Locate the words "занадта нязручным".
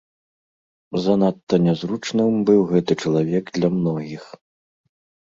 1.03-2.31